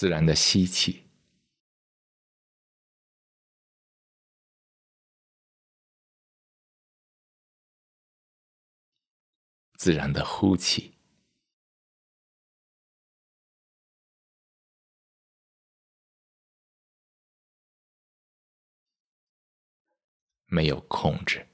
[0.00, 1.04] 自然的吸气，
[9.74, 10.94] 自然的呼气，
[20.46, 21.46] 没有控制，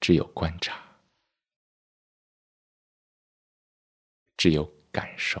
[0.00, 0.89] 只有观察。
[4.40, 5.38] 只有感受。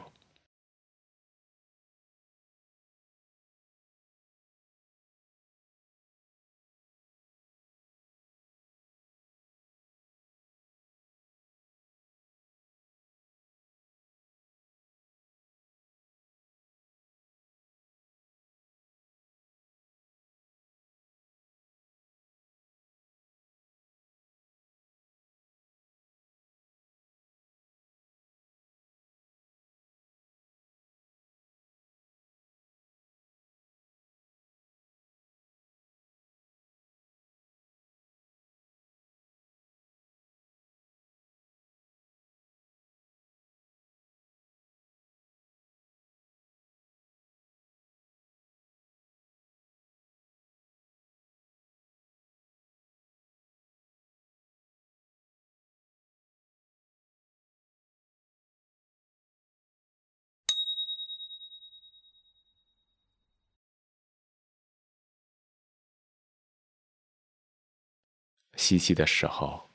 [68.60, 69.70] 吸气的时候，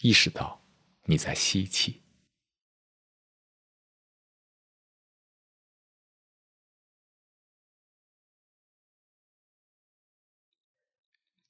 [0.00, 0.64] 意识到
[1.04, 2.02] 你在吸气；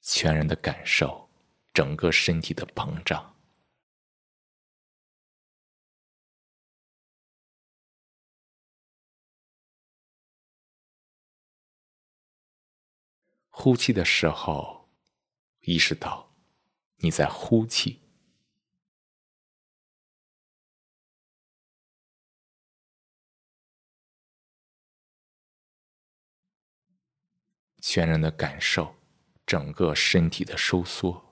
[0.00, 1.30] 全然的感受
[1.72, 3.36] 整个身体的膨胀。
[13.50, 14.88] 呼气的时候，
[15.60, 16.27] 意识到。
[17.00, 18.00] 你在呼气，
[27.80, 28.96] 全然的感受
[29.46, 31.27] 整个身体的收缩。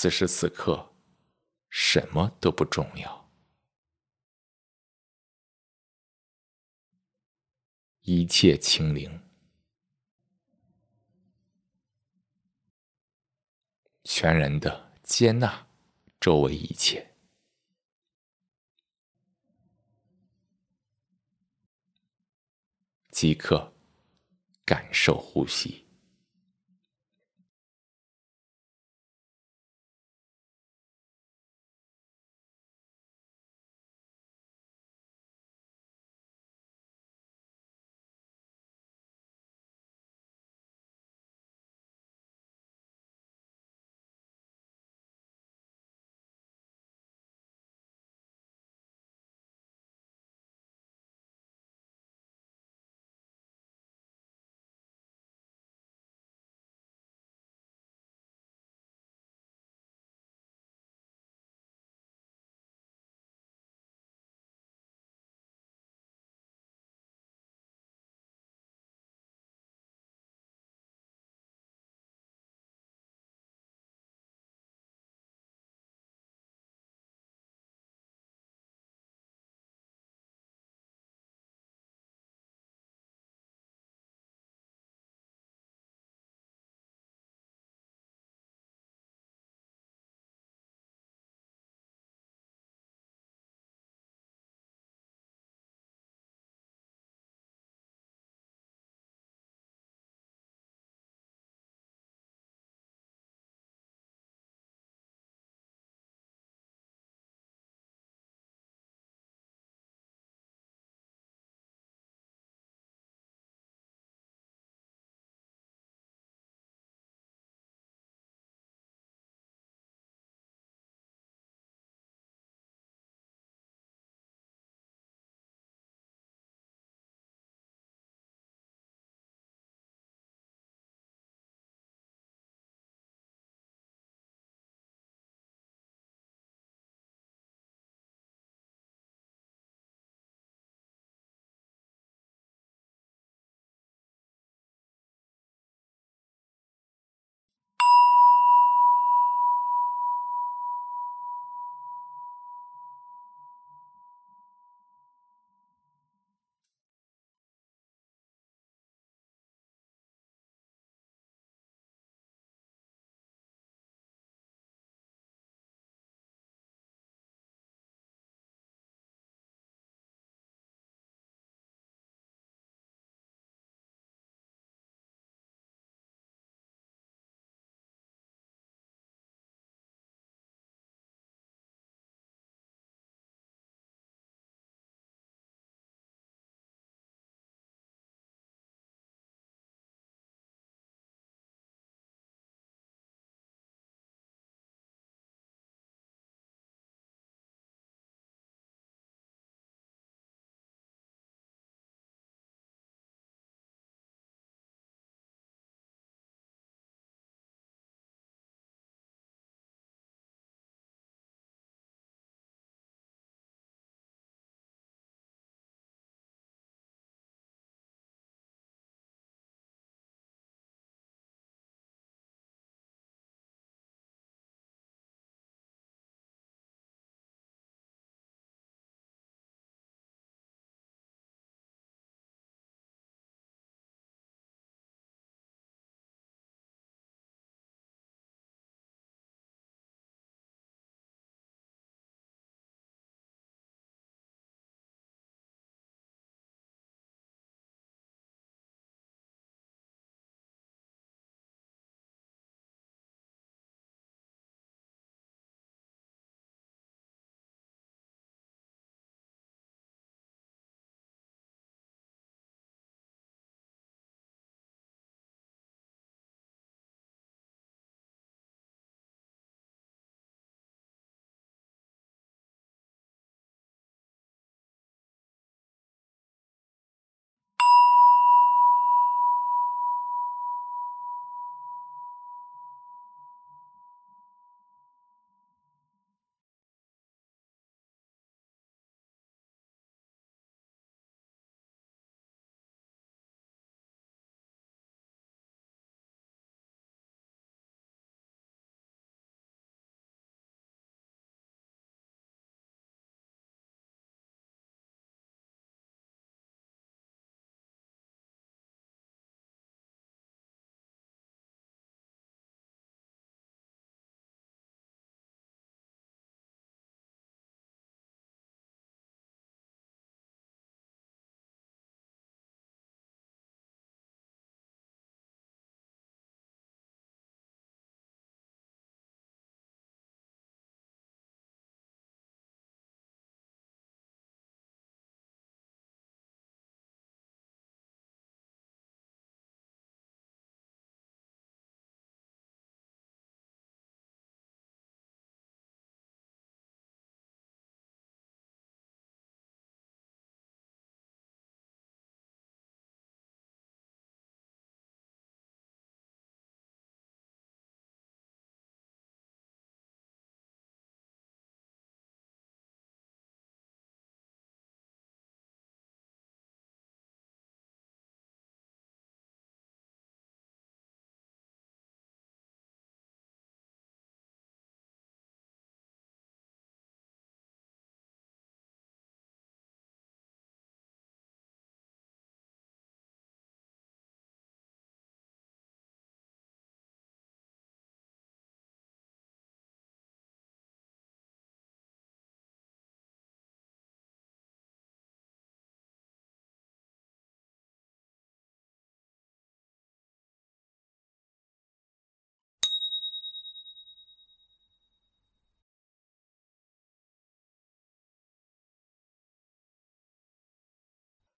[0.00, 0.94] 此时此刻，
[1.68, 3.30] 什么都不重要，
[8.00, 9.20] 一切清零，
[14.04, 15.68] 全然的接纳
[16.18, 17.14] 周围一切，
[23.10, 23.74] 即刻
[24.64, 25.89] 感受呼吸。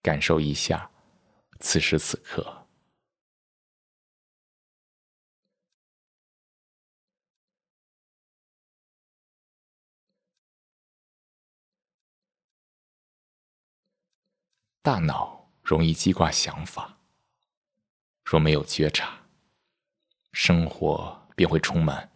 [0.02, 0.90] 感受一下
[1.60, 2.56] 此时此刻。
[14.82, 16.98] 大脑容易记挂想法，
[18.24, 19.20] 若没有觉察，
[20.32, 22.10] 生活便会充满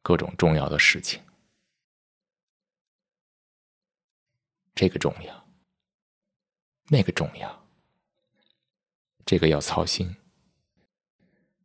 [0.00, 1.20] 各种重要的事情。
[4.76, 5.43] 这个重要，
[6.88, 7.66] 那个重要，
[9.24, 10.16] 这个要操心，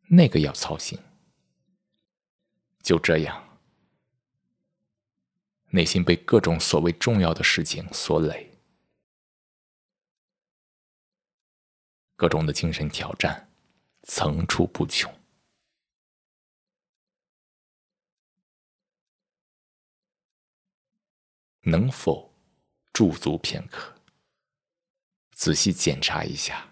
[0.08, 0.98] 那个要操心。
[2.82, 3.58] 就这样，
[5.68, 8.50] 内心被各种所谓重要的事情所累。
[12.16, 13.50] 各种的精神挑战
[14.02, 15.14] 层出不穷，
[21.60, 22.34] 能否
[22.94, 23.99] 驻足片刻，
[25.40, 26.68] 仔细检查一下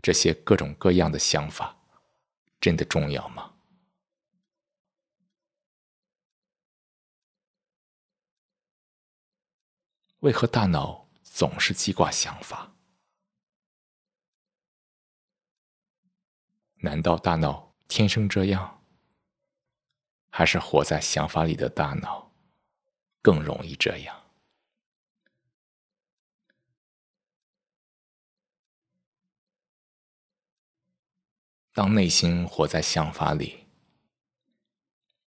[0.00, 1.76] 这些各种各样的想法，
[2.60, 3.54] 真的重要吗？
[10.20, 12.72] 为何大脑总是记挂想法？
[16.76, 18.84] 难道大脑天生这样，
[20.30, 22.30] 还是活在想法里的大脑
[23.20, 24.17] 更容易这样？
[31.78, 33.64] 当内心活在想法里，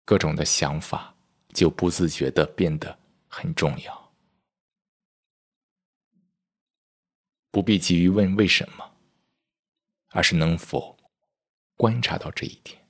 [0.05, 1.17] 各种的想法
[1.49, 4.15] 就不自觉的变得很重要，
[7.51, 8.97] 不必急于问为什么，
[10.11, 10.97] 而是能否。
[11.75, 12.89] 观察到这一点，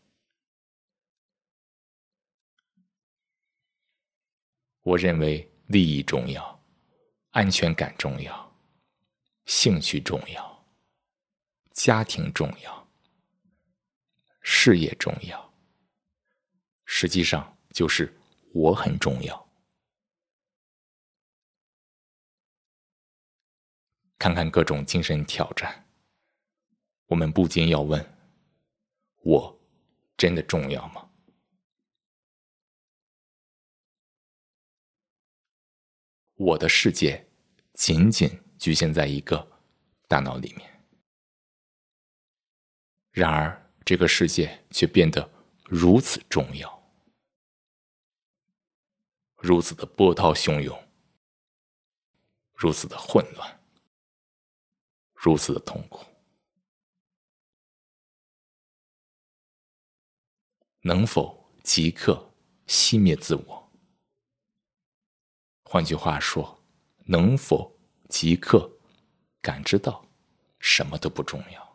[4.83, 6.62] 我认为利益重要，
[7.31, 8.55] 安全感重要，
[9.47, 10.67] 兴趣重要，
[11.73, 12.77] 家庭重要，
[14.40, 15.54] 事业重要。
[16.85, 18.12] 实际上就是
[18.52, 19.49] 我很重要。
[24.18, 25.87] 看看各种精神挑战，
[27.07, 28.14] 我们不禁要问。
[29.23, 29.61] 我
[30.16, 31.11] 真的重要吗？
[36.35, 37.28] 我的世界
[37.75, 39.61] 仅仅局限在一个
[40.07, 40.85] 大脑里面，
[43.11, 45.26] 然而这个世界却变得
[45.64, 46.92] 如此重要，
[49.38, 50.78] 如此的波涛汹涌，
[52.52, 53.64] 如此的混乱，
[55.14, 56.04] 如此的痛苦。
[60.83, 62.30] 能否即刻
[62.66, 63.73] 熄灭自我？
[65.62, 66.62] 换句话说，
[67.07, 67.75] 能否
[68.11, 68.71] 即刻
[69.40, 70.07] 感知到
[70.59, 71.67] 什么都不重要？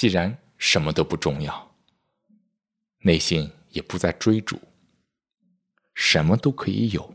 [0.00, 1.76] 既然什么都不重要，
[3.00, 4.58] 内心也不再追逐，
[5.92, 7.14] 什么都可以有，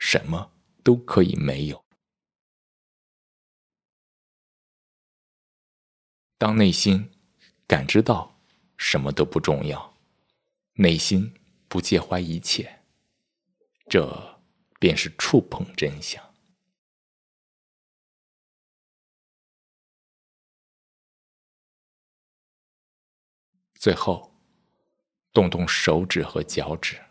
[0.00, 0.50] 什么
[0.82, 1.84] 都可以没有。
[6.38, 7.08] 当内心
[7.68, 8.36] 感知到
[8.76, 9.96] 什么都不重要，
[10.72, 11.32] 内心
[11.68, 12.82] 不介怀一切，
[13.88, 14.42] 这
[14.80, 16.31] 便是触碰真相。
[23.82, 24.32] 最后，
[25.32, 27.02] 动动手指和脚趾，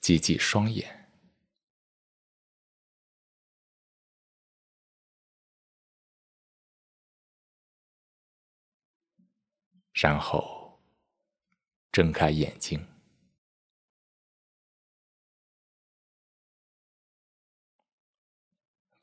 [0.00, 1.10] 挤挤双眼。
[9.94, 10.80] 然后
[11.90, 12.93] 睁开眼睛。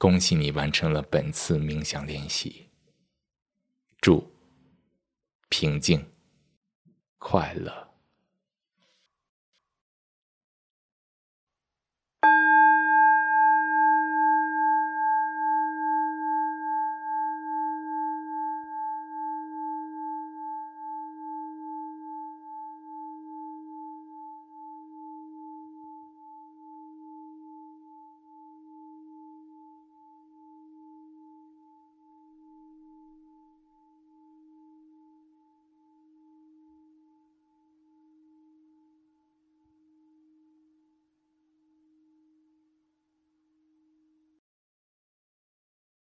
[0.01, 2.69] 恭喜你完成了本次冥想练习。
[3.99, 4.33] 祝
[5.47, 6.03] 平静、
[7.19, 7.90] 快乐。